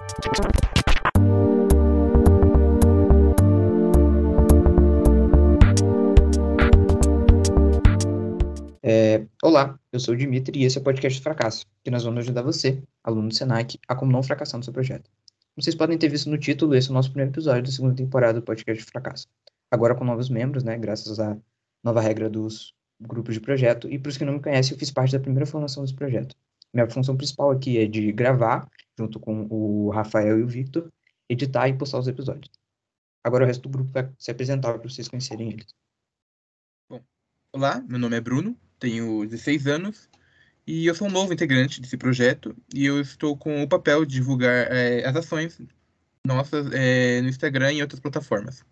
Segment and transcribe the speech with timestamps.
[0.00, 0.04] É,
[9.42, 12.42] olá, eu sou o Dimitri e esse é o podcast Fracasso, que nós vamos ajudar
[12.42, 15.10] você, aluno do Senac, a como não fracassar no seu projeto.
[15.56, 18.34] Vocês podem ter visto no título, esse é o nosso primeiro episódio da segunda temporada
[18.34, 19.26] do podcast Fracasso.
[19.68, 21.36] Agora com novos membros, né, graças à
[21.82, 23.90] nova regra dos grupos de projeto.
[23.90, 26.36] E para os que não me conhecem, eu fiz parte da primeira formação desse projeto.
[26.72, 28.68] Minha função principal aqui é de gravar,
[28.98, 30.92] junto com o Rafael e o Victor,
[31.28, 32.50] editar e postar os episódios.
[33.24, 35.66] Agora o resto do grupo vai se apresentar para vocês conhecerem eles.
[36.88, 37.02] Bom,
[37.52, 40.08] olá, meu nome é Bruno, tenho 16 anos
[40.66, 44.14] e eu sou um novo integrante desse projeto e eu estou com o papel de
[44.14, 45.60] divulgar é, as ações
[46.26, 48.64] nossas é, no Instagram e outras plataformas.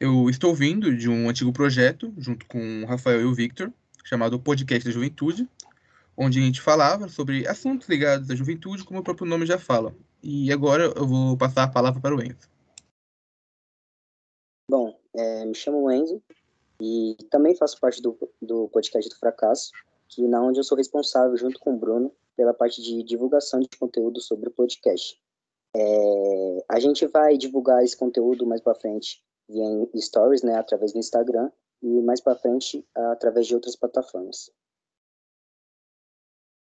[0.00, 3.72] Eu estou vindo de um antigo projeto, junto com o Rafael e o Victor,
[4.04, 5.48] chamado Podcast da Juventude,
[6.20, 9.96] onde a gente falava sobre assuntos ligados à juventude, como o próprio nome já fala.
[10.22, 12.46] E agora eu vou passar a palavra para o Enzo.
[14.70, 16.22] Bom, é, me chamo Enzo,
[16.78, 19.70] e também faço parte do, do podcast do Fracasso,
[20.08, 23.68] que na onde eu sou responsável, junto com o Bruno, pela parte de divulgação de
[23.78, 25.18] conteúdo sobre o podcast.
[25.74, 29.64] É, a gente vai divulgar esse conteúdo mais para frente via
[29.96, 31.50] stories, né, através do Instagram,
[31.82, 34.50] e mais para frente através de outras plataformas.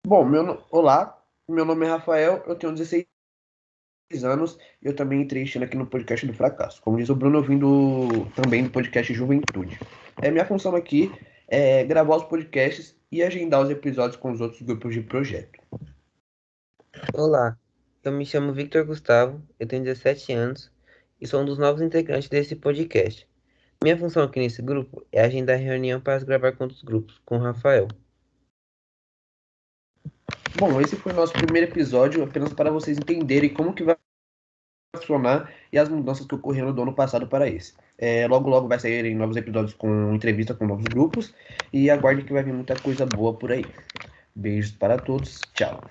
[0.06, 3.08] Bom, meu, olá, meu nome é Rafael, eu tenho 16
[4.23, 6.80] anos e eu também entrei este aqui no podcast do Fracasso.
[6.84, 9.80] Como diz o Bruno, eu vim do, também do podcast Juventude.
[10.22, 11.12] É, minha função aqui
[11.47, 15.59] é gravar os podcasts e agendar os episódios com os outros grupos de projeto.
[17.12, 17.58] Olá,
[18.03, 20.72] eu me chamo Victor Gustavo, eu tenho 17 anos
[21.19, 23.28] e sou um dos novos integrantes desse podcast.
[23.84, 27.42] Minha função aqui nesse grupo é agendar reunião para gravar com outros grupos, com o
[27.42, 27.88] Rafael.
[30.58, 33.98] Bom, esse foi o nosso primeiro episódio, apenas para vocês entenderem como que vai
[34.95, 37.73] funcionar e as mudanças que ocorreram do ano passado para esse.
[37.97, 41.34] É, logo, logo vai sair novos episódios com entrevista com novos grupos
[41.74, 43.66] e aguarde que vai vir muita coisa boa por aí.
[44.34, 45.81] Beijos para todos, tchau.